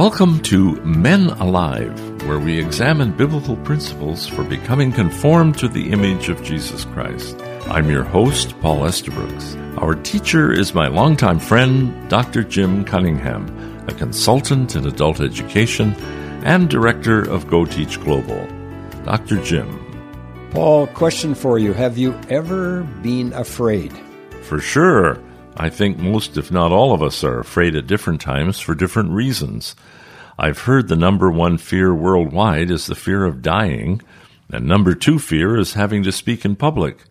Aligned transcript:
Welcome 0.00 0.40
to 0.44 0.76
Men 0.82 1.26
Alive, 1.28 2.26
where 2.26 2.38
we 2.38 2.58
examine 2.58 3.14
biblical 3.14 3.54
principles 3.58 4.26
for 4.26 4.42
becoming 4.42 4.92
conformed 4.92 5.58
to 5.58 5.68
the 5.68 5.90
image 5.90 6.30
of 6.30 6.42
Jesus 6.42 6.86
Christ. 6.86 7.38
I'm 7.66 7.90
your 7.90 8.04
host, 8.04 8.58
Paul 8.62 8.86
Estabrooks. 8.86 9.56
Our 9.76 9.94
teacher 9.96 10.54
is 10.54 10.72
my 10.72 10.88
longtime 10.88 11.38
friend, 11.38 12.08
Dr. 12.08 12.42
Jim 12.42 12.82
Cunningham, 12.82 13.44
a 13.88 13.92
consultant 13.92 14.74
in 14.74 14.86
adult 14.86 15.20
education 15.20 15.92
and 16.46 16.70
director 16.70 17.20
of 17.20 17.46
Go 17.46 17.66
Teach 17.66 18.00
Global. 18.00 18.48
Dr. 19.04 19.36
Jim. 19.44 19.68
Paul, 20.50 20.86
question 20.86 21.34
for 21.34 21.58
you. 21.58 21.74
Have 21.74 21.98
you 21.98 22.18
ever 22.30 22.84
been 23.02 23.34
afraid? 23.34 23.92
For 24.44 24.60
sure. 24.60 25.20
I 25.60 25.68
think 25.68 25.98
most, 25.98 26.38
if 26.38 26.50
not 26.50 26.72
all 26.72 26.94
of 26.94 27.02
us, 27.02 27.22
are 27.22 27.38
afraid 27.38 27.76
at 27.76 27.86
different 27.86 28.22
times 28.22 28.58
for 28.60 28.74
different 28.74 29.10
reasons. 29.10 29.76
I've 30.38 30.60
heard 30.60 30.88
the 30.88 30.96
number 30.96 31.30
one 31.30 31.58
fear 31.58 31.94
worldwide 31.94 32.70
is 32.70 32.86
the 32.86 32.94
fear 32.94 33.26
of 33.26 33.42
dying, 33.42 34.00
and 34.50 34.66
number 34.66 34.94
two 34.94 35.18
fear 35.18 35.58
is 35.58 35.74
having 35.74 36.02
to 36.04 36.12
speak 36.12 36.46
in 36.46 36.56
public. 36.56 37.04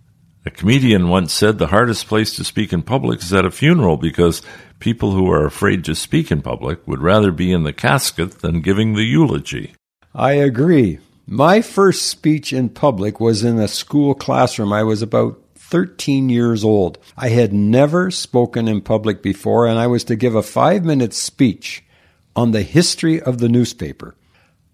A 0.47 0.49
comedian 0.49 1.09
once 1.09 1.31
said 1.31 1.59
the 1.59 1.67
hardest 1.67 2.07
place 2.07 2.35
to 2.37 2.43
speak 2.43 2.73
in 2.73 2.81
public 2.81 3.21
is 3.21 3.31
at 3.31 3.45
a 3.45 3.51
funeral 3.51 3.97
because 3.97 4.41
people 4.79 5.11
who 5.11 5.29
are 5.29 5.45
afraid 5.45 5.83
to 5.85 5.93
speak 5.93 6.31
in 6.31 6.41
public 6.41 6.87
would 6.87 7.03
rather 7.03 7.31
be 7.31 7.51
in 7.51 7.61
the 7.61 7.71
casket 7.71 8.39
than 8.39 8.61
giving 8.61 8.95
the 8.95 9.03
eulogy. 9.03 9.73
I 10.15 10.31
agree. 10.31 10.97
My 11.27 11.61
first 11.61 12.07
speech 12.07 12.51
in 12.51 12.69
public 12.69 13.19
was 13.19 13.43
in 13.43 13.59
a 13.59 13.67
school 13.67 14.15
classroom. 14.15 14.73
I 14.73 14.81
was 14.81 15.03
about 15.03 15.39
13 15.69 16.29
years 16.29 16.63
old. 16.63 16.97
I 17.15 17.29
had 17.29 17.53
never 17.53 18.09
spoken 18.09 18.67
in 18.67 18.81
public 18.81 19.21
before, 19.21 19.67
and 19.67 19.77
I 19.77 19.87
was 19.87 20.03
to 20.05 20.15
give 20.15 20.35
a 20.35 20.41
five 20.41 20.83
minute 20.83 21.13
speech 21.13 21.83
on 22.35 22.51
the 22.51 22.63
history 22.63 23.21
of 23.21 23.37
the 23.37 23.49
newspaper. 23.49 24.15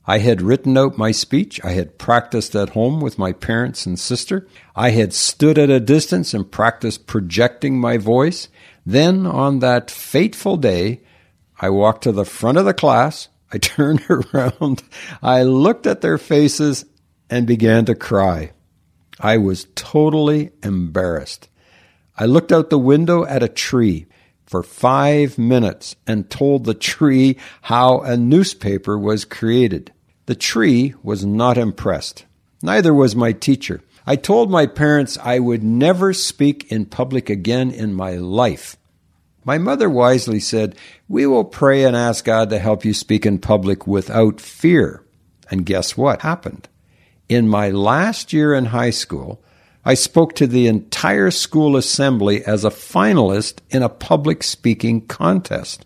I 0.08 0.20
had 0.20 0.42
written 0.42 0.78
out 0.78 0.98
my 0.98 1.12
speech. 1.12 1.60
I 1.64 1.72
had 1.72 1.98
practiced 1.98 2.56
at 2.56 2.70
home 2.70 3.02
with 3.02 3.18
my 3.18 3.34
parents 3.34 3.86
and 3.86 4.00
sister. 4.00 4.48
I 4.76 4.92
had 4.92 5.14
stood 5.14 5.58
at 5.58 5.70
a 5.70 5.80
distance 5.80 6.34
and 6.34 6.50
practiced 6.50 7.08
projecting 7.08 7.80
my 7.80 7.98
voice. 7.98 8.48
Then, 8.86 9.26
on 9.26 9.59
that 9.59 9.90
fateful 9.90 10.58
day, 10.58 11.02
I 11.59 11.70
walked 11.70 12.04
to 12.04 12.12
the 12.12 12.26
front 12.26 12.58
of 12.58 12.66
the 12.66 12.74
class. 12.74 13.30
I 13.52 13.58
turned 13.59 14.06
around. 14.09 14.84
I 15.24 15.44
looked 15.44 15.88
at 15.88 16.02
their 16.02 16.20
faces 16.20 16.86
and 17.30 17.48
began 17.48 17.86
to 17.86 17.96
cry. 17.96 18.52
I 19.20 19.38
was 19.38 19.68
totally 19.76 20.52
embarrassed. 20.64 21.50
I 22.18 22.26
looked 22.26 22.52
out 22.52 22.70
the 22.70 22.80
window 22.80 23.26
at 23.26 23.44
a 23.44 23.48
tree 23.48 24.08
for 24.46 24.64
five 24.64 25.38
minutes 25.38 25.96
and 26.06 26.30
told 26.30 26.66
the 26.66 26.74
tree 26.74 27.38
how 27.64 28.00
a 28.00 28.16
newspaper 28.16 28.98
was 28.98 29.26
created. 29.26 29.92
The 30.28 30.36
tree 30.36 30.94
was 31.04 31.26
not 31.26 31.58
impressed. 31.58 32.26
Neither 32.62 32.94
was 32.94 33.16
my 33.16 33.32
teacher. 33.32 33.82
I 34.08 34.16
told 34.16 34.52
my 34.52 34.68
parents 34.68 35.18
I 35.22 35.40
would 35.40 35.64
never 35.64 36.14
speak 36.14 36.72
in 36.72 36.86
public 36.86 37.30
again 37.30 37.72
in 37.72 37.94
my 37.94 38.16
life. 38.16 38.78
My 39.44 39.58
mother 39.58 39.90
wisely 39.90 40.40
said, 40.40 40.76
We 41.08 41.26
will 41.28 41.44
pray 41.44 41.84
and 41.84 41.96
ask 41.96 42.26
God 42.26 42.50
to 42.50 42.60
help 42.60 42.86
you 42.86 42.94
speak 42.94 43.26
in 43.26 43.40
public 43.40 43.86
without 43.86 44.42
fear. 44.42 45.04
And 45.50 45.66
guess 45.66 45.96
what 45.96 46.22
happened? 46.22 46.68
In 47.28 47.48
my 47.48 47.70
last 47.70 48.34
year 48.34 48.54
in 48.54 48.66
high 48.66 48.92
school, 48.92 49.42
I 49.84 49.95
spoke 49.95 50.36
to 50.36 50.48
the 50.48 50.68
entire 50.68 51.31
school 51.31 51.76
assembly 51.76 52.44
as 52.44 52.64
a 52.64 52.70
finalist 52.70 53.59
in 53.70 53.81
a 53.81 53.90
public 53.90 54.44
speaking 54.44 55.02
contest. 55.08 55.86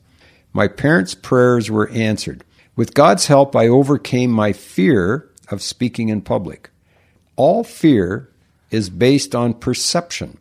My 0.52 0.68
parents' 0.68 1.16
prayers 1.16 1.70
were 1.72 1.90
answered. 1.90 2.44
With 2.76 2.94
God's 2.94 3.28
help, 3.28 3.56
I 3.56 3.68
overcame 3.68 4.32
my 4.32 4.54
fear 4.54 5.30
of 5.50 5.62
speaking 5.62 6.10
in 6.10 6.22
public. 6.22 6.70
All 7.36 7.64
fear 7.64 8.30
is 8.72 8.90
based 8.90 9.34
on 9.34 9.54
perception. 9.54 10.38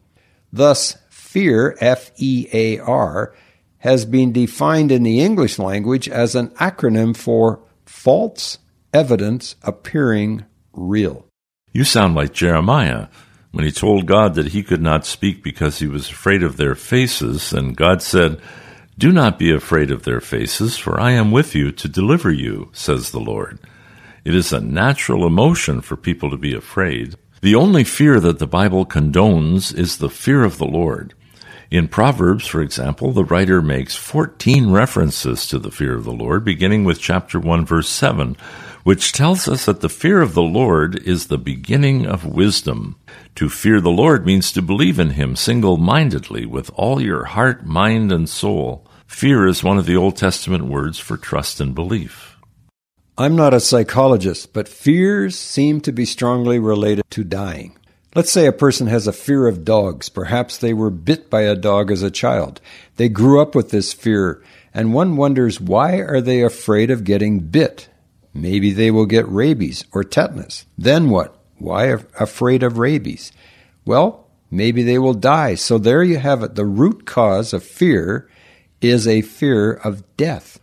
Thus, 0.53 0.97
fear, 1.10 1.76
F 1.80 2.10
E 2.16 2.48
A 2.53 2.78
R, 2.78 3.34
has 3.78 4.04
been 4.04 4.32
defined 4.32 4.91
in 4.91 5.04
the 5.04 5.20
English 5.20 5.59
language 5.59 6.09
as 6.09 6.34
an 6.34 6.48
acronym 6.50 7.16
for 7.16 7.60
false 7.86 8.59
evidence 8.92 9.54
appearing 9.62 10.44
real. 10.78 11.27
You 11.72 11.84
sound 11.84 12.15
like 12.15 12.33
Jeremiah 12.33 13.09
when 13.50 13.65
he 13.65 13.72
told 13.72 14.06
God 14.06 14.34
that 14.34 14.49
he 14.49 14.62
could 14.62 14.83
not 14.83 15.06
speak 15.06 15.43
because 15.43 15.78
he 15.78 15.87
was 15.87 16.11
afraid 16.11 16.43
of 16.43 16.56
their 16.56 16.75
faces, 16.75 17.53
and 17.53 17.77
God 17.77 18.03
said, 18.03 18.41
Do 18.97 19.11
not 19.11 19.39
be 19.39 19.50
afraid 19.50 19.91
of 19.91 20.05
their 20.05 20.21
faces, 20.21 20.77
for 20.77 21.00
I 21.00 21.12
am 21.12 21.31
with 21.31 21.55
you 21.55 21.72
to 21.72 21.89
deliver 21.89 22.31
you, 22.31 22.71
says 22.72 23.11
the 23.11 23.21
Lord. 23.21 23.59
It 24.25 24.34
is 24.34 24.53
a 24.53 24.61
natural 24.61 25.27
emotion 25.27 25.81
for 25.81 25.97
people 25.97 26.31
to 26.31 26.37
be 26.37 26.55
afraid. 26.55 27.16
The 27.41 27.55
only 27.55 27.84
fear 27.84 28.21
that 28.21 28.39
the 28.39 28.47
Bible 28.47 28.84
condones 28.84 29.77
is 29.77 29.99
the 29.99 30.10
fear 30.10 30.45
of 30.45 30.59
the 30.59 30.66
Lord. 30.66 31.15
In 31.71 31.87
Proverbs, 31.87 32.47
for 32.47 32.60
example, 32.60 33.12
the 33.12 33.25
writer 33.25 33.62
makes 33.62 33.95
14 33.95 34.71
references 34.71 35.47
to 35.49 35.59
the 35.59 35.71
fear 35.71 35.95
of 35.95 36.05
the 36.05 36.12
Lord, 36.12 36.45
beginning 36.45 36.84
with 36.84 36.99
chapter 36.99 37.39
1, 37.39 37.65
verse 37.66 37.89
7, 37.89 38.37
which 38.88 39.12
tells 39.12 39.47
us 39.47 39.66
that 39.66 39.82
the 39.82 39.88
fear 39.91 40.22
of 40.22 40.32
the 40.32 40.41
Lord 40.41 40.99
is 41.06 41.26
the 41.26 41.37
beginning 41.37 42.06
of 42.06 42.25
wisdom. 42.25 42.97
To 43.34 43.50
fear 43.50 43.82
the 43.82 43.91
Lord 43.91 44.25
means 44.25 44.50
to 44.53 44.62
believe 44.62 44.99
in 44.99 45.10
Him 45.10 45.37
single 45.37 45.76
mindedly 45.76 46.47
with 46.47 46.71
all 46.72 46.98
your 46.98 47.25
heart, 47.25 47.66
mind, 47.66 48.10
and 48.10 48.27
soul. 48.27 48.87
Fear 49.06 49.47
is 49.47 49.62
one 49.62 49.77
of 49.77 49.84
the 49.84 49.98
Old 49.98 50.16
Testament 50.16 50.65
words 50.65 50.98
for 50.98 51.19
trust 51.19 51.60
and 51.60 51.75
belief. 51.75 52.38
I'm 53.19 53.37
not 53.37 53.53
a 53.53 53.60
psychologist, 53.60 54.54
but 54.54 54.66
fears 54.66 55.38
seem 55.38 55.82
to 55.82 55.93
be 55.93 56.06
strongly 56.06 56.59
related 56.59 57.04
to 57.10 57.25
dying. 57.25 57.77
Let's 58.15 58.32
say 58.32 58.47
a 58.47 58.53
person 58.53 58.87
has 58.87 59.06
a 59.06 59.12
fear 59.12 59.48
of 59.48 59.66
dogs. 59.66 60.09
Perhaps 60.09 60.56
they 60.56 60.72
were 60.72 60.88
bit 60.88 61.28
by 61.28 61.43
a 61.43 61.54
dog 61.54 61.91
as 61.91 62.03
a 62.03 62.10
child. 62.10 62.62
They 62.97 63.10
grew 63.10 63.43
up 63.43 63.54
with 63.54 63.69
this 63.69 63.93
fear, 63.93 64.43
and 64.72 64.94
one 64.94 65.19
wonders 65.19 65.60
why 65.60 65.97
are 65.97 66.22
they 66.22 66.41
afraid 66.41 66.91
of 66.91 67.04
getting 67.04 67.41
bit? 67.41 67.88
Maybe 68.34 68.72
they 68.72 68.91
will 68.91 69.06
get 69.06 69.28
rabies 69.28 69.84
or 69.93 70.05
tetanus. 70.05 70.66
Then 70.77 71.11
what? 71.11 71.34
Why 71.59 71.87
afraid 72.19 72.62
of 72.62 72.78
rabies? 72.78 73.33
Well, 73.84 74.28
maybe 74.50 74.83
they 74.83 74.99
will 74.99 75.15
die. 75.15 75.55
So 75.55 75.78
there 75.78 76.03
you 76.03 76.19
have 76.19 76.43
it. 76.43 76.55
The 76.55 76.65
root 76.65 77.05
cause 77.05 77.53
of 77.53 77.65
fear 77.65 78.28
is 78.81 79.09
a 79.09 79.22
fear 79.22 79.72
of 79.72 80.16
death. 80.16 80.61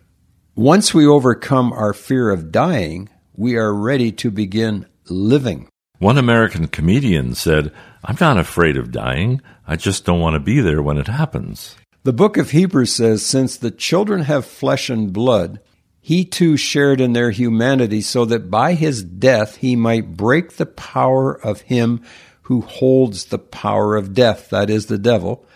Once 0.55 0.93
we 0.93 1.05
overcome 1.05 1.73
our 1.73 1.93
fear 1.93 2.29
of 2.29 2.51
dying, 2.51 3.09
we 3.35 3.57
are 3.57 3.73
ready 3.73 4.11
to 4.13 4.31
begin 4.31 4.85
living. 5.09 5.67
One 5.99 6.17
American 6.17 6.67
comedian 6.67 7.35
said, 7.35 7.73
I'm 8.03 8.17
not 8.19 8.37
afraid 8.37 8.77
of 8.77 8.91
dying. 8.91 9.41
I 9.67 9.75
just 9.75 10.05
don't 10.05 10.19
want 10.19 10.35
to 10.35 10.39
be 10.39 10.61
there 10.61 10.81
when 10.81 10.97
it 10.97 11.07
happens. 11.07 11.75
The 12.03 12.13
book 12.13 12.37
of 12.37 12.51
Hebrews 12.51 12.93
says, 12.93 13.25
Since 13.25 13.57
the 13.57 13.71
children 13.71 14.21
have 14.21 14.45
flesh 14.45 14.89
and 14.89 15.11
blood, 15.11 15.59
he 16.05 16.23
too 16.23 16.55
shared 16.55 17.01
in 17.01 17.13
their 17.13 17.31
humanity, 17.31 17.99
so 17.99 18.25
that 18.25 18.51
by 18.51 18.75
his 18.75 19.03
death 19.03 19.55
he 19.55 19.75
might 19.75 20.15
break 20.15 20.51
the 20.51 20.65
power 20.67 21.33
of 21.33 21.61
him 21.61 21.99
who 22.43 22.61
holds 22.61 23.25
the 23.25 23.39
power 23.39 23.95
of 23.95 24.13
death, 24.13 24.51
that 24.51 24.69
is, 24.69 24.85
the 24.85 24.99
devil, 24.99 25.47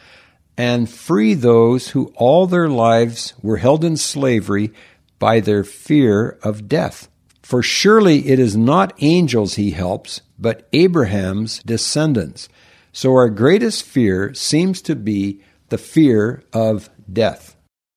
and 0.57 0.89
free 0.89 1.35
those 1.35 1.89
who 1.89 2.11
all 2.15 2.47
their 2.47 2.67
lives 2.67 3.35
were 3.43 3.57
held 3.57 3.83
in 3.83 3.95
slavery 3.95 4.73
by 5.19 5.39
their 5.39 5.63
fear 5.63 6.39
of 6.41 6.67
death. 6.67 7.09
For 7.43 7.61
surely 7.61 8.27
it 8.27 8.39
is 8.39 8.57
not 8.57 8.97
angels 9.01 9.53
he 9.53 9.69
helps, 9.69 10.21
but 10.39 10.67
Abraham's 10.73 11.59
descendants. 11.59 12.49
So 12.91 13.13
our 13.13 13.29
greatest 13.29 13.83
fear 13.83 14.33
seems 14.33 14.81
to 14.81 14.95
be 14.95 15.43
the 15.67 15.77
fear 15.77 16.41
of 16.51 16.89
death. 17.13 17.55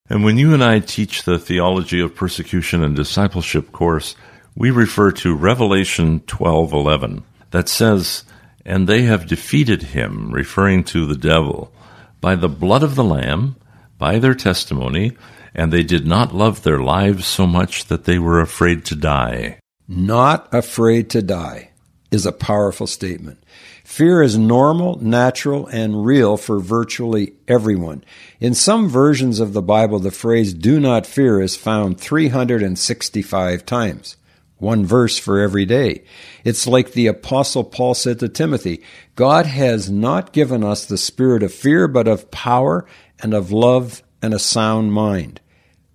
And 0.08 0.24
when 0.24 0.36
you 0.36 0.52
and 0.52 0.62
I 0.62 0.78
teach 0.78 1.22
the 1.22 1.38
theology 1.38 2.00
of 2.00 2.14
persecution 2.14 2.82
and 2.84 2.94
discipleship 2.94 3.72
course, 3.72 4.14
we 4.54 4.70
refer 4.70 5.10
to 5.12 5.34
Revelation 5.34 6.20
12:11 6.26 7.22
that 7.50 7.68
says, 7.68 8.24
"And 8.64 8.86
they 8.86 9.02
have 9.02 9.26
defeated 9.26 9.82
him," 9.94 10.30
referring 10.30 10.84
to 10.84 11.06
the 11.06 11.16
devil, 11.16 11.72
"by 12.20 12.34
the 12.34 12.48
blood 12.48 12.82
of 12.82 12.94
the 12.94 13.04
lamb, 13.04 13.56
by 13.98 14.18
their 14.18 14.34
testimony, 14.34 15.12
and 15.54 15.72
they 15.72 15.82
did 15.82 16.06
not 16.06 16.34
love 16.34 16.62
their 16.62 16.80
lives 16.80 17.26
so 17.26 17.46
much 17.46 17.86
that 17.86 18.04
they 18.04 18.18
were 18.18 18.40
afraid 18.40 18.84
to 18.86 18.96
die. 18.96 19.58
Not 19.88 20.48
afraid 20.52 21.10
to 21.10 21.22
die 21.22 21.71
is 22.12 22.26
a 22.26 22.32
powerful 22.32 22.86
statement. 22.86 23.42
Fear 23.82 24.22
is 24.22 24.38
normal, 24.38 25.02
natural, 25.02 25.66
and 25.66 26.04
real 26.04 26.36
for 26.36 26.60
virtually 26.60 27.32
everyone. 27.48 28.04
In 28.38 28.54
some 28.54 28.88
versions 28.88 29.40
of 29.40 29.54
the 29.54 29.62
Bible, 29.62 29.98
the 29.98 30.10
phrase 30.10 30.54
do 30.54 30.78
not 30.78 31.06
fear 31.06 31.40
is 31.40 31.56
found 31.56 31.98
365 31.98 33.66
times. 33.66 34.16
One 34.58 34.86
verse 34.86 35.18
for 35.18 35.40
every 35.40 35.64
day. 35.64 36.04
It's 36.44 36.68
like 36.68 36.92
the 36.92 37.08
apostle 37.08 37.64
Paul 37.64 37.94
said 37.94 38.20
to 38.20 38.28
Timothy, 38.28 38.82
God 39.16 39.46
has 39.46 39.90
not 39.90 40.32
given 40.32 40.62
us 40.62 40.84
the 40.84 40.96
spirit 40.96 41.42
of 41.42 41.52
fear, 41.52 41.88
but 41.88 42.06
of 42.06 42.30
power 42.30 42.86
and 43.20 43.34
of 43.34 43.50
love 43.50 44.04
and 44.22 44.32
a 44.32 44.38
sound 44.38 44.92
mind. 44.92 45.40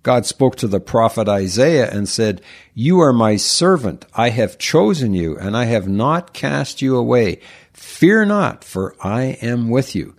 God 0.08 0.24
spoke 0.24 0.56
to 0.56 0.66
the 0.66 0.80
prophet 0.80 1.28
Isaiah 1.28 1.90
and 1.90 2.08
said, 2.08 2.40
You 2.72 2.98
are 3.00 3.12
my 3.12 3.36
servant. 3.36 4.06
I 4.14 4.30
have 4.30 4.56
chosen 4.56 5.12
you, 5.12 5.36
and 5.36 5.54
I 5.54 5.66
have 5.66 5.86
not 5.86 6.32
cast 6.32 6.80
you 6.80 6.96
away. 6.96 7.40
Fear 7.74 8.24
not, 8.24 8.64
for 8.64 8.96
I 9.02 9.36
am 9.42 9.68
with 9.68 9.94
you. 9.94 10.16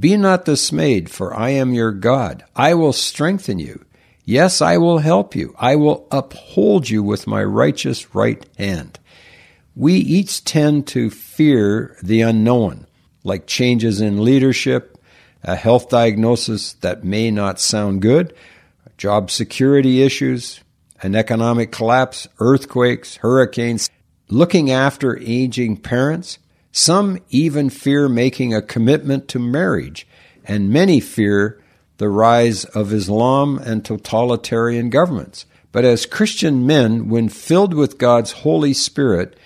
Be 0.00 0.16
not 0.16 0.46
dismayed, 0.46 1.10
for 1.10 1.34
I 1.34 1.50
am 1.50 1.74
your 1.74 1.92
God. 1.92 2.46
I 2.56 2.72
will 2.72 2.94
strengthen 2.94 3.58
you. 3.58 3.84
Yes, 4.24 4.62
I 4.62 4.78
will 4.78 5.00
help 5.00 5.36
you. 5.36 5.54
I 5.58 5.76
will 5.76 6.08
uphold 6.10 6.88
you 6.88 7.02
with 7.02 7.26
my 7.26 7.44
righteous 7.44 8.14
right 8.14 8.42
hand. 8.56 8.98
We 9.74 9.96
each 9.96 10.44
tend 10.44 10.86
to 10.86 11.10
fear 11.10 11.98
the 12.02 12.22
unknown, 12.22 12.86
like 13.22 13.46
changes 13.46 14.00
in 14.00 14.24
leadership, 14.24 14.96
a 15.44 15.56
health 15.56 15.90
diagnosis 15.90 16.72
that 16.80 17.04
may 17.04 17.30
not 17.30 17.60
sound 17.60 18.00
good, 18.00 18.32
job 18.96 19.30
security 19.30 20.02
issues, 20.02 20.60
an 21.02 21.14
economic 21.14 21.70
collapse, 21.70 22.26
earthquakes, 22.38 23.16
hurricanes, 23.16 23.90
looking 24.28 24.70
after 24.70 25.18
aging 25.18 25.76
parents. 25.76 26.38
Some 26.72 27.18
even 27.30 27.70
fear 27.70 28.08
making 28.08 28.54
a 28.54 28.62
commitment 28.62 29.28
to 29.28 29.38
marriage, 29.38 30.06
and 30.44 30.70
many 30.70 31.00
fear 31.00 31.62
the 31.98 32.08
rise 32.08 32.64
of 32.66 32.92
Islam 32.92 33.58
and 33.58 33.84
totalitarian 33.84 34.90
governments. 34.90 35.46
But 35.72 35.84
as 35.84 36.06
Christian 36.06 36.66
men, 36.66 37.08
when 37.08 37.28
filled 37.28 37.74
with 37.74 37.98
God's 37.98 38.32
Holy 38.32 38.72
Spirit, 38.72 39.36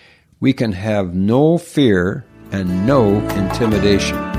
we 0.41 0.53
can 0.53 0.73
have 0.73 1.15
no 1.15 1.59
fear 1.59 2.25
and 2.51 2.87
no 2.87 3.21
intimidation. 3.31 4.30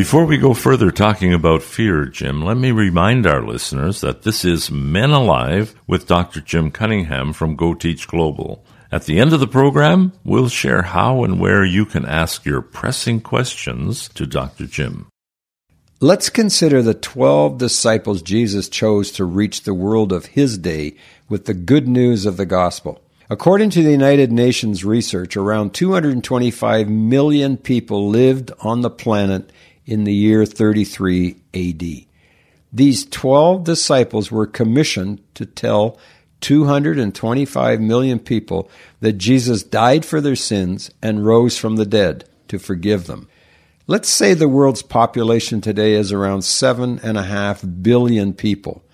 Before 0.00 0.24
we 0.24 0.38
go 0.38 0.54
further 0.54 0.90
talking 0.90 1.34
about 1.34 1.62
fear, 1.62 2.06
Jim, 2.06 2.42
let 2.42 2.56
me 2.56 2.70
remind 2.70 3.26
our 3.26 3.42
listeners 3.46 4.00
that 4.00 4.22
this 4.22 4.46
is 4.46 4.70
Men 4.70 5.10
Alive 5.10 5.74
with 5.86 6.06
Dr. 6.06 6.40
Jim 6.40 6.70
Cunningham 6.70 7.34
from 7.34 7.54
Go 7.54 7.74
Teach 7.74 8.08
Global. 8.08 8.64
At 8.90 9.04
the 9.04 9.18
end 9.18 9.34
of 9.34 9.40
the 9.40 9.46
program, 9.46 10.12
we'll 10.24 10.48
share 10.48 10.80
how 10.80 11.22
and 11.22 11.38
where 11.38 11.66
you 11.66 11.84
can 11.84 12.06
ask 12.06 12.46
your 12.46 12.62
pressing 12.62 13.20
questions 13.20 14.08
to 14.14 14.24
Dr. 14.24 14.64
Jim. 14.64 15.06
Let's 16.00 16.30
consider 16.30 16.80
the 16.80 16.94
12 16.94 17.58
disciples 17.58 18.22
Jesus 18.22 18.70
chose 18.70 19.12
to 19.12 19.26
reach 19.26 19.64
the 19.64 19.74
world 19.74 20.14
of 20.14 20.24
his 20.24 20.56
day 20.56 20.96
with 21.28 21.44
the 21.44 21.52
good 21.52 21.86
news 21.86 22.24
of 22.24 22.38
the 22.38 22.46
gospel. 22.46 23.02
According 23.28 23.68
to 23.70 23.82
the 23.82 23.92
United 23.92 24.32
Nations 24.32 24.82
research, 24.82 25.36
around 25.36 25.74
225 25.74 26.88
million 26.88 27.58
people 27.58 28.08
lived 28.08 28.50
on 28.60 28.80
the 28.80 28.90
planet 28.90 29.52
in 29.90 30.04
the 30.04 30.14
year 30.14 30.46
33 30.46 31.36
AD. 31.52 32.06
These 32.72 33.06
12 33.06 33.64
disciples 33.64 34.30
were 34.30 34.46
commissioned 34.46 35.20
to 35.34 35.44
tell 35.44 35.98
225 36.40 37.80
million 37.80 38.20
people 38.20 38.70
that 39.00 39.14
Jesus 39.14 39.64
died 39.64 40.04
for 40.04 40.20
their 40.20 40.36
sins 40.36 40.90
and 41.02 41.26
rose 41.26 41.58
from 41.58 41.76
the 41.76 41.84
dead 41.84 42.24
to 42.48 42.58
forgive 42.58 43.06
them. 43.06 43.28
Let's 43.88 44.08
say 44.08 44.34
the 44.34 44.48
world's 44.48 44.82
population 44.82 45.60
today 45.60 45.94
is 45.94 46.12
around 46.12 46.42
seven 46.42 47.00
and 47.02 47.18
a 47.18 47.24
half 47.24 47.64
billion 47.82 48.32
people. 48.32 48.84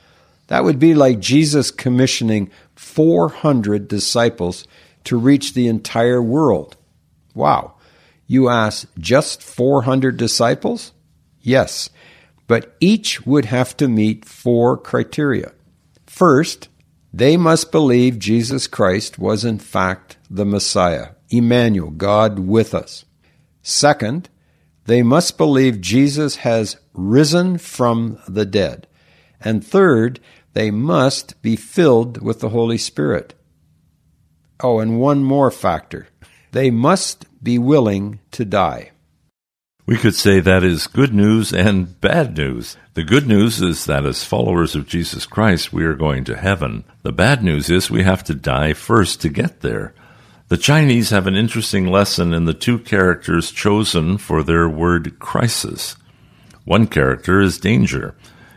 That 0.46 0.64
would 0.64 0.78
be 0.78 0.94
like 0.94 1.20
Jesus 1.20 1.70
commissioning 1.70 2.50
400 2.76 3.86
disciples 3.86 4.66
to 5.04 5.18
reach 5.18 5.52
the 5.52 5.68
entire 5.68 6.22
world. 6.22 6.76
Wow. 7.34 7.74
You 8.26 8.48
ask, 8.48 8.88
just 8.98 9.42
400 9.42 10.16
disciples? 10.16 10.92
Yes, 11.40 11.90
but 12.46 12.76
each 12.80 13.24
would 13.26 13.46
have 13.46 13.76
to 13.76 13.88
meet 13.88 14.24
four 14.24 14.76
criteria. 14.76 15.52
First, 16.06 16.68
they 17.12 17.36
must 17.36 17.72
believe 17.72 18.18
Jesus 18.18 18.66
Christ 18.66 19.18
was 19.18 19.44
in 19.44 19.58
fact 19.58 20.16
the 20.28 20.44
Messiah, 20.44 21.10
Emmanuel, 21.30 21.90
God 21.90 22.38
with 22.38 22.74
us. 22.74 23.04
Second, 23.62 24.28
they 24.84 25.02
must 25.02 25.38
believe 25.38 25.80
Jesus 25.80 26.36
has 26.36 26.76
risen 26.92 27.58
from 27.58 28.18
the 28.28 28.44
dead. 28.44 28.86
And 29.40 29.64
third, 29.64 30.20
they 30.52 30.70
must 30.70 31.40
be 31.42 31.56
filled 31.56 32.22
with 32.22 32.40
the 32.40 32.48
Holy 32.50 32.78
Spirit. 32.78 33.34
Oh, 34.60 34.78
and 34.78 34.98
one 34.98 35.22
more 35.22 35.50
factor. 35.50 36.08
They 36.56 36.70
must 36.70 37.26
be 37.44 37.58
willing 37.58 38.20
to 38.30 38.46
die. 38.46 38.92
We 39.84 39.98
could 39.98 40.14
say 40.14 40.40
that 40.40 40.64
is 40.64 40.86
good 40.86 41.12
news 41.12 41.52
and 41.52 42.00
bad 42.00 42.38
news. 42.38 42.78
The 42.94 43.04
good 43.04 43.26
news 43.26 43.60
is 43.60 43.84
that 43.84 44.06
as 44.06 44.24
followers 44.24 44.74
of 44.74 44.88
Jesus 44.88 45.26
Christ, 45.26 45.70
we 45.70 45.84
are 45.84 45.92
going 45.92 46.24
to 46.24 46.34
heaven. 46.34 46.84
The 47.02 47.12
bad 47.12 47.44
news 47.44 47.68
is 47.68 47.90
we 47.90 48.04
have 48.04 48.24
to 48.24 48.34
die 48.34 48.72
first 48.72 49.20
to 49.20 49.28
get 49.28 49.60
there. 49.60 49.92
The 50.48 50.56
Chinese 50.56 51.10
have 51.10 51.26
an 51.26 51.36
interesting 51.36 51.88
lesson 51.88 52.32
in 52.32 52.46
the 52.46 52.54
two 52.54 52.78
characters 52.78 53.50
chosen 53.50 54.16
for 54.16 54.42
their 54.42 54.66
word 54.66 55.18
crisis. 55.18 55.96
One 56.64 56.86
character 56.86 57.38
is 57.38 57.58
danger, 57.58 58.16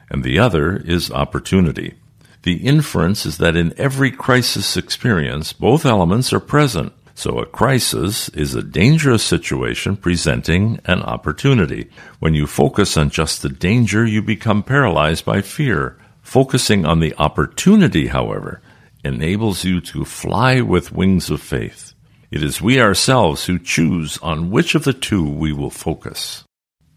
and 0.09 0.23
the 0.23 0.39
other 0.39 0.77
is 0.77 1.11
opportunity. 1.11 1.95
The 2.43 2.65
inference 2.65 3.25
is 3.25 3.39
that 3.39 3.57
in 3.57 3.73
every 3.77 4.11
crisis 4.11 4.77
experience, 4.77 5.51
both 5.51 5.85
elements 5.85 6.31
are 6.31 6.39
present. 6.39 6.93
So 7.19 7.37
a 7.37 7.45
crisis 7.45 8.29
is 8.29 8.55
a 8.55 8.63
dangerous 8.63 9.23
situation 9.23 9.97
presenting 9.97 10.79
an 10.85 11.01
opportunity. 11.01 11.89
When 12.19 12.33
you 12.33 12.47
focus 12.47 12.95
on 12.95 13.09
just 13.09 13.41
the 13.41 13.49
danger, 13.49 14.05
you 14.05 14.21
become 14.21 14.63
paralyzed 14.63 15.25
by 15.25 15.41
fear. 15.41 15.97
Focusing 16.21 16.85
on 16.85 17.01
the 17.01 17.13
opportunity, 17.17 18.07
however, 18.07 18.61
enables 19.03 19.65
you 19.65 19.81
to 19.81 20.05
fly 20.05 20.61
with 20.61 20.93
wings 20.93 21.29
of 21.29 21.41
faith. 21.41 21.93
It 22.31 22.41
is 22.41 22.61
we 22.61 22.79
ourselves 22.79 23.47
who 23.47 23.59
choose 23.59 24.17
on 24.19 24.49
which 24.49 24.73
of 24.73 24.85
the 24.85 24.93
two 24.93 25.29
we 25.29 25.51
will 25.51 25.69
focus. 25.69 26.45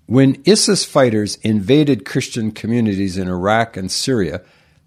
When 0.07 0.41
ISIS 0.47 0.85
fighters 0.85 1.35
invaded 1.43 2.07
Christian 2.07 2.53
communities 2.53 3.19
in 3.19 3.27
Iraq 3.27 3.77
and 3.77 3.91
Syria, 3.91 4.43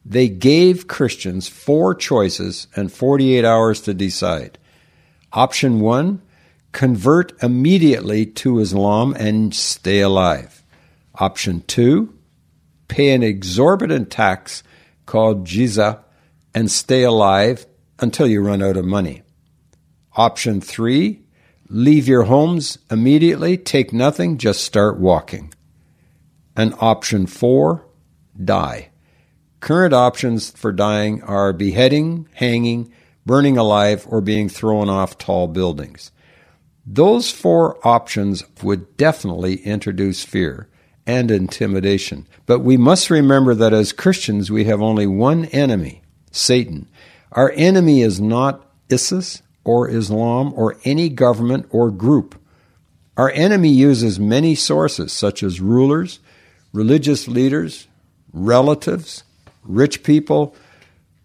they 0.06 0.30
gave 0.30 0.88
Christians 0.88 1.50
four 1.50 1.94
choices 1.94 2.68
and 2.74 2.90
48 2.90 3.44
hours 3.44 3.81
to 3.81 3.94
decide. 3.94 4.60
Option 5.33 5.80
one, 5.80 6.22
convert 6.72 7.42
immediately 7.42 8.26
to 8.26 8.59
Islam 8.59 9.16
and 9.18 9.54
stay 9.54 10.02
alive. 10.02 10.64
Option 11.16 11.64
two, 11.68 12.14
pay 12.88 13.11
an 13.14 13.23
exorbitant 13.23 14.11
tax 14.11 14.61
called 15.06 15.45
jizya 15.45 16.00
and 16.54 16.69
stay 16.69 17.04
alive 17.04 17.66
until 18.00 18.28
you 18.28 18.42
run 18.42 18.61
out 18.61 18.78
of 18.78 18.85
money. 18.85 19.23
Option 20.18 20.61
three, 20.61 21.21
leave 21.69 22.07
your 22.07 22.23
homes 22.23 22.78
immediately, 22.92 23.57
take 23.57 23.94
nothing, 23.94 24.38
just 24.38 24.64
start 24.64 25.00
walking. 25.00 25.54
And 26.56 26.73
option 26.80 27.26
four, 27.26 27.85
die. 28.42 28.90
Current 29.59 29.94
options 29.94 30.52
for 30.52 30.71
dying 30.71 31.23
are 31.23 31.54
beheading, 31.54 32.28
hanging, 32.33 32.92
burning 33.26 33.58
alive, 33.58 34.06
or 34.10 34.22
being 34.22 34.50
thrown 34.50 34.90
off 34.90 35.18
tall 35.18 35.48
buildings. 35.48 36.12
Those 36.86 37.32
four 37.32 37.80
options 37.86 38.44
would 38.62 38.96
definitely 38.98 39.56
introduce 39.56 40.24
fear 40.24 40.68
and 41.08 41.32
intimidation. 41.32 42.28
But 42.46 42.60
we 42.60 42.78
must 42.78 43.10
remember 43.10 43.56
that 43.56 43.74
as 43.74 43.94
Christians, 43.94 44.52
we 44.52 44.66
have 44.66 44.82
only 44.82 45.08
one 45.08 45.46
enemy 45.46 46.02
Satan. 46.32 46.88
Our 47.32 47.52
enemy 47.56 48.02
is 48.02 48.20
not 48.20 48.70
ISIS 48.92 49.42
or 49.64 49.90
Islam 49.90 50.54
or 50.56 50.78
any 50.84 51.10
government 51.10 51.68
or 51.70 51.90
group. 51.92 52.40
Our 53.18 53.32
enemy 53.32 53.70
uses 53.70 54.20
many 54.20 54.56
sources, 54.56 55.14
such 55.14 55.42
as 55.42 55.62
rulers, 55.62 56.20
religious 56.74 57.28
leaders, 57.28 57.88
relatives, 58.34 59.24
rich 59.64 60.04
people, 60.04 60.56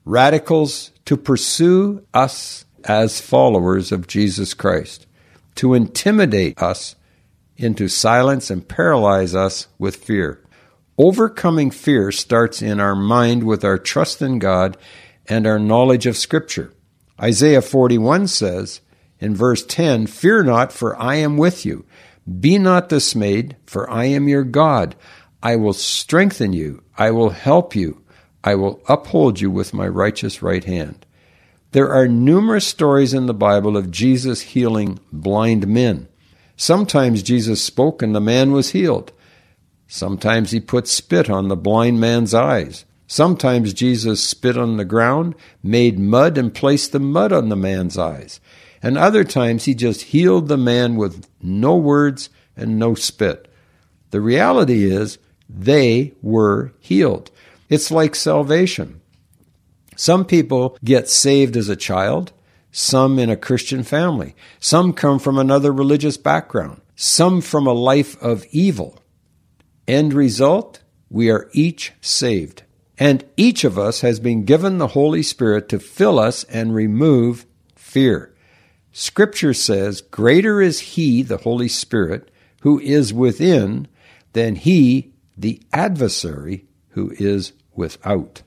radicals, 0.05 0.93
to 1.05 1.17
pursue 1.17 2.05
us 2.15 2.65
as 2.85 3.21
followers 3.21 3.93
of 3.93 4.07
Jesus 4.07 4.55
Christ, 4.55 5.07
to 5.57 5.75
intimidate 5.75 6.61
us 6.61 6.97
into 7.57 7.89
silence 7.89 8.51
and 8.51 8.67
paralyze 8.67 9.35
us 9.35 9.67
with 9.79 9.97
fear. 9.97 10.43
Overcoming 10.97 11.71
fear 11.71 12.13
starts 12.13 12.63
in 12.63 12.81
our 12.81 12.95
mind 12.95 13.45
with 13.45 13.65
our 13.65 13.79
trust 13.79 14.23
in 14.23 14.39
God 14.39 14.77
and 15.27 15.47
our 15.47 15.59
knowledge 15.59 16.07
of 16.07 16.17
Scripture. 16.17 16.73
Isaiah 17.21 17.63
41 17.63 18.29
says 18.29 18.81
in 19.19 19.35
verse 19.35 19.65
10 19.65 20.07
Fear 20.07 20.45
not, 20.45 20.73
for 20.73 21.01
I 21.01 21.17
am 21.17 21.37
with 21.37 21.67
you. 21.67 21.85
Be 22.39 22.59
not 22.59 22.89
dismayed, 22.89 23.57
for 23.67 23.91
I 23.91 24.05
am 24.05 24.29
your 24.29 24.45
God. 24.45 24.95
I 25.43 25.57
will 25.57 25.73
strengthen 25.73 26.53
you. 26.53 26.83
I 26.97 27.11
will 27.11 27.31
help 27.31 27.75
you. 27.75 28.00
I 28.43 28.55
will 28.55 28.81
uphold 28.89 29.41
you 29.41 29.51
with 29.51 29.75
my 29.75 29.87
righteous 29.87 30.43
right 30.43 30.65
hand. 30.65 31.07
There 31.73 31.93
are 31.93 32.09
numerous 32.09 32.67
stories 32.67 33.15
in 33.15 33.27
the 33.27 33.35
Bible 33.35 33.77
of 33.77 33.91
Jesus 33.91 34.41
healing 34.41 34.99
blind 35.13 35.69
men. 35.69 36.09
Sometimes 36.57 37.23
Jesus 37.23 37.63
spoke 37.63 38.03
and 38.03 38.15
the 38.15 38.21
man 38.21 38.53
was 38.53 38.71
healed. 38.71 39.13
Sometimes 39.87 40.51
he 40.51 40.61
put 40.61 40.89
spit 40.89 41.31
on 41.31 41.49
the 41.49 41.57
blind 41.57 42.01
man's 42.01 42.35
eyes. 42.35 42.85
Sometimes 43.07 43.75
Jesus 43.75 44.23
spit 44.23 44.57
on 44.57 44.77
the 44.77 44.85
ground, 44.85 45.35
made 45.63 45.99
mud, 45.99 46.39
and 46.39 46.55
placed 46.55 46.93
the 46.93 47.01
mud 47.01 47.33
on 47.33 47.49
the 47.49 47.57
man's 47.57 47.99
eyes. 47.99 48.41
And 48.83 48.97
other 48.97 49.25
times 49.25 49.65
he 49.65 49.75
just 49.75 50.03
healed 50.03 50.49
the 50.49 50.57
man 50.57 50.97
with 50.97 51.27
no 51.43 51.77
words 51.77 52.31
and 52.57 52.79
no 52.79 52.95
spit. 52.95 53.53
The 54.11 54.21
reality 54.21 54.91
is 54.91 55.19
they 55.49 56.13
were 56.23 56.73
healed. 56.79 57.31
It's 57.71 57.91
like 57.91 58.15
salvation. 58.15 59.01
Some 59.97 60.25
people 60.25 60.77
get 60.85 61.09
saved 61.09 61.57
as 61.57 61.69
a 61.69 61.77
child, 61.77 62.33
some 62.73 63.19
in 63.19 63.31
a 63.31 63.37
Christian 63.37 63.85
family, 63.85 64.35
some 64.59 64.93
come 64.93 65.19
from 65.19 65.39
another 65.39 65.73
religious 65.73 66.17
background, 66.17 66.83
some 66.97 67.41
from 67.41 67.67
a 67.67 67.73
life 67.73 68.21
of 68.21 68.45
evil. 68.51 68.99
End 69.87 70.13
result, 70.13 70.81
we 71.09 71.31
are 71.31 71.49
each 71.53 71.93
saved. 72.01 72.65
And 72.99 73.25
each 73.37 73.65
of 73.65 73.79
us 73.79 74.03
has 74.03 74.21
been 74.21 74.45
given 74.45 74.79
the 74.79 74.89
Holy 74.89 75.23
Spirit 75.23 75.69
to 75.71 75.79
fill 75.79 76.19
us 76.19 76.45
and 76.45 76.75
remove 76.75 77.47
fear. 77.75 78.35
Scripture 78.93 79.55
says, 79.55 80.01
Greater 80.01 80.61
is 80.61 80.81
He, 80.81 81.23
the 81.23 81.39
Holy 81.39 81.69
Spirit, 81.69 82.31
who 82.63 82.79
is 82.81 83.15
within, 83.15 83.87
than 84.33 84.57
He, 84.57 85.13
the 85.37 85.63
adversary, 85.73 86.67
who 86.91 87.13
is 87.19 87.53
without. 87.81 88.43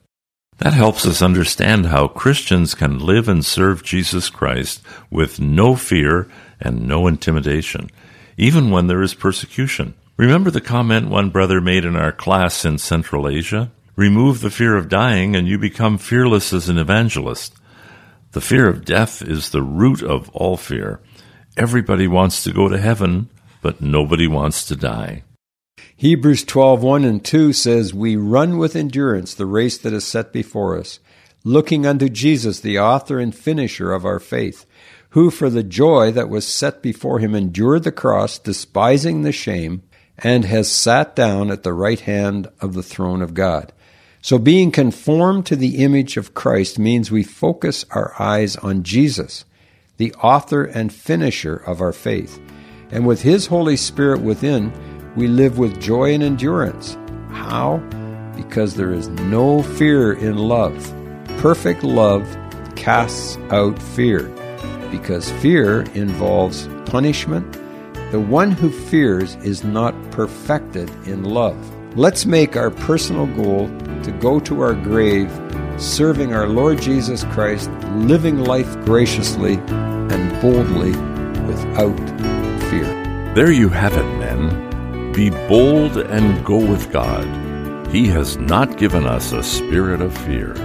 That 0.59 0.73
helps 0.73 1.05
us 1.05 1.21
understand 1.21 1.87
how 1.87 2.07
Christians 2.07 2.75
can 2.75 2.99
live 2.99 3.27
and 3.27 3.43
serve 3.43 3.83
Jesus 3.83 4.29
Christ 4.29 4.81
with 5.09 5.41
no 5.41 5.75
fear 5.75 6.29
and 6.61 6.87
no 6.87 7.07
intimidation, 7.07 7.89
even 8.37 8.69
when 8.69 8.87
there 8.87 9.01
is 9.01 9.13
persecution. 9.13 9.95
Remember 10.15 10.51
the 10.51 10.61
comment 10.61 11.09
one 11.09 11.31
brother 11.31 11.59
made 11.59 11.83
in 11.83 11.95
our 11.95 12.11
class 12.11 12.63
in 12.63 12.77
Central 12.77 13.27
Asia? 13.27 13.71
Remove 13.95 14.39
the 14.41 14.51
fear 14.51 14.77
of 14.77 14.87
dying, 14.87 15.35
and 15.35 15.47
you 15.47 15.57
become 15.57 15.97
fearless 15.97 16.53
as 16.53 16.69
an 16.69 16.77
evangelist. 16.77 17.55
The 18.31 18.41
fear 18.41 18.69
of 18.69 18.85
death 18.85 19.21
is 19.21 19.49
the 19.49 19.63
root 19.63 20.01
of 20.01 20.29
all 20.29 20.55
fear. 20.55 20.99
Everybody 21.57 22.07
wants 22.07 22.43
to 22.43 22.53
go 22.53 22.69
to 22.69 22.77
heaven, 22.77 23.29
but 23.61 23.81
nobody 23.81 24.27
wants 24.27 24.65
to 24.65 24.75
die. 24.75 25.23
Hebrews 25.95 26.43
12:1 26.43 27.03
and 27.03 27.23
2 27.23 27.53
says, 27.53 27.93
"We 27.93 28.15
run 28.15 28.57
with 28.57 28.75
endurance 28.75 29.33
the 29.33 29.45
race 29.45 29.77
that 29.77 29.93
is 29.93 30.03
set 30.03 30.33
before 30.33 30.77
us, 30.77 30.99
looking 31.43 31.85
unto 31.85 32.09
Jesus, 32.09 32.59
the 32.59 32.79
author 32.79 33.19
and 33.19 33.33
finisher 33.33 33.91
of 33.91 34.05
our 34.05 34.19
faith, 34.19 34.65
who 35.11 35.29
for 35.29 35.49
the 35.49 35.63
joy 35.63 36.11
that 36.11 36.29
was 36.29 36.45
set 36.45 36.81
before 36.81 37.19
him 37.19 37.35
endured 37.35 37.83
the 37.83 37.91
cross, 37.91 38.39
despising 38.39 39.21
the 39.21 39.31
shame, 39.31 39.81
and 40.17 40.45
has 40.45 40.67
sat 40.67 41.15
down 41.15 41.51
at 41.51 41.63
the 41.63 41.73
right 41.73 42.01
hand 42.01 42.47
of 42.61 42.73
the 42.73 42.83
throne 42.83 43.21
of 43.21 43.33
God." 43.33 43.71
So 44.21 44.37
being 44.37 44.71
conformed 44.71 45.45
to 45.47 45.55
the 45.55 45.77
image 45.83 46.15
of 46.15 46.33
Christ 46.33 46.79
means 46.79 47.11
we 47.11 47.23
focus 47.23 47.83
our 47.91 48.13
eyes 48.17 48.55
on 48.55 48.83
Jesus, 48.83 49.43
the 49.97 50.13
author 50.13 50.63
and 50.63 50.93
finisher 50.93 51.55
of 51.55 51.81
our 51.81 51.91
faith. 51.91 52.39
And 52.89 53.05
with 53.05 53.23
His 53.23 53.47
Holy 53.47 53.75
Spirit 53.75 54.21
within, 54.21 54.71
we 55.15 55.27
live 55.27 55.57
with 55.57 55.79
joy 55.81 56.13
and 56.13 56.23
endurance. 56.23 56.97
How? 57.29 57.77
Because 58.35 58.75
there 58.75 58.91
is 58.91 59.09
no 59.09 59.61
fear 59.63 60.13
in 60.13 60.37
love. 60.37 60.93
Perfect 61.37 61.83
love 61.83 62.25
casts 62.75 63.37
out 63.49 63.79
fear, 63.79 64.23
because 64.91 65.31
fear 65.33 65.81
involves 65.93 66.67
punishment. 66.85 67.59
The 68.11 68.19
one 68.19 68.51
who 68.51 68.71
fears 68.71 69.35
is 69.37 69.63
not 69.63 69.93
perfected 70.11 70.89
in 71.07 71.23
love. 71.23 71.57
Let's 71.95 72.25
make 72.25 72.55
our 72.55 72.71
personal 72.71 73.27
goal 73.27 73.67
to 74.03 74.11
go 74.19 74.39
to 74.41 74.61
our 74.61 74.73
grave 74.73 75.31
serving 75.77 76.33
our 76.33 76.47
Lord 76.47 76.81
Jesus 76.81 77.23
Christ, 77.25 77.69
living 77.95 78.43
life 78.43 78.73
graciously 78.85 79.55
and 79.67 80.41
boldly 80.41 80.91
without 81.45 81.97
fear. 82.69 83.33
There 83.35 83.51
you 83.51 83.69
have 83.69 83.93
it, 83.93 84.05
men. 84.17 84.72
Be 85.13 85.29
bold 85.29 85.97
and 85.97 86.43
go 86.43 86.57
with 86.57 86.91
God. 86.91 87.27
He 87.91 88.07
has 88.07 88.37
not 88.37 88.77
given 88.77 89.05
us 89.05 89.31
a 89.31 89.43
spirit 89.43 90.01
of 90.01 90.17
fear. 90.25 90.55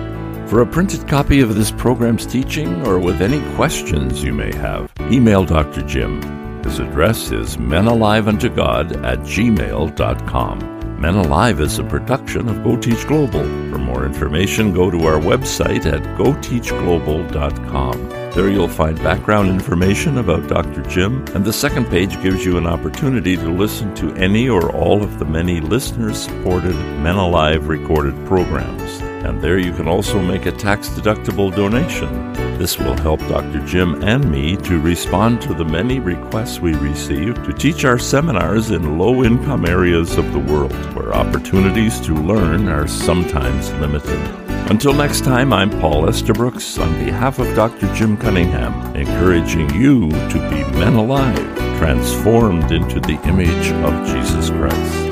For 0.47 0.63
a 0.63 0.67
printed 0.67 1.07
copy 1.07 1.41
of 1.41 1.55
this 1.55 1.71
program's 1.71 2.25
teaching 2.25 2.87
or 2.87 2.99
with 2.99 3.21
any 3.21 3.43
questions 3.57 4.25
you 4.25 4.33
may 4.33 4.55
have, 4.55 4.91
email 5.03 5.45
Dr. 5.45 5.83
Jim. 5.83 6.23
His 6.65 6.79
address 6.79 7.31
is 7.31 7.59
menaliveuntogod 7.59 9.05
at 9.05 9.19
gmail.com. 9.19 10.59
Men 10.99 11.17
Alive 11.17 11.61
is 11.61 11.79
a 11.79 11.85
production 11.85 12.49
of 12.49 12.65
Go 12.65 12.79
Teach 12.79 13.07
Global. 13.07 13.43
For 13.71 13.79
more 13.79 14.07
information, 14.07 14.73
go 14.73 14.91
to 14.91 15.05
our 15.05 15.21
website 15.21 15.85
at 15.85 16.01
goteachglobal.com. 16.19 18.28
There 18.39 18.49
you'll 18.49 18.69
find 18.69 18.97
background 18.99 19.49
information 19.49 20.19
about 20.19 20.47
Dr. 20.47 20.83
Jim, 20.83 21.25
and 21.35 21.45
the 21.45 21.53
second 21.53 21.87
page 21.87 22.23
gives 22.23 22.45
you 22.45 22.57
an 22.57 22.69
opportunity 22.69 23.35
to 23.37 23.51
listen 23.51 23.93
to 23.97 24.15
any 24.15 24.49
or 24.49 24.71
all 24.71 25.03
of 25.03 25.19
the 25.19 25.25
many 25.25 25.61
listener 25.61 26.15
supported 26.15 26.77
Men 27.03 27.17
Alive 27.17 27.67
recorded 27.67 28.15
programs. 28.27 29.01
And 29.27 29.43
there 29.43 29.59
you 29.59 29.73
can 29.73 29.89
also 29.89 30.23
make 30.23 30.47
a 30.47 30.53
tax 30.53 30.89
deductible 30.89 31.53
donation. 31.53 32.33
This 32.59 32.79
will 32.79 32.97
help 32.99 33.19
Dr. 33.23 33.59
Jim 33.67 34.05
and 34.05 34.31
me 34.31 34.57
to 34.59 34.81
respond 34.81 35.43
to 35.43 35.53
the 35.53 35.65
many 35.65 35.99
requests 35.99 36.61
we 36.61 36.75
receive 36.75 37.35
to 37.45 37.53
teach 37.53 37.85
our 37.85 37.99
seminars 37.99 38.71
in 38.71 38.99
low 38.99 39.25
income 39.25 39.67
areas 39.67 40.17
of 40.17 40.33
the 40.33 40.39
world 40.39 40.95
where 40.95 41.13
opportunities 41.13 42.01
to 42.03 42.15
learn 42.15 42.69
are 42.69 42.87
sometimes 42.87 43.73
limited. 43.81 44.48
Until 44.71 44.93
next 44.93 45.25
time, 45.25 45.51
I'm 45.55 45.71
Paul 45.81 46.11
Estabrooks 46.11 46.77
on 46.77 46.93
behalf 47.03 47.39
of 47.39 47.57
Dr. 47.57 47.93
Jim 47.95 48.19
Cunningham, 48.19 48.95
encouraging 48.95 49.71
you 49.75 50.11
to 50.11 50.51
be 50.51 50.63
men 50.79 50.93
alive, 50.95 51.57
transformed 51.79 52.71
into 52.71 53.01
the 53.01 53.19
image 53.25 53.73
of 53.73 54.07
Jesus 54.09 54.51
Christ. 54.51 55.08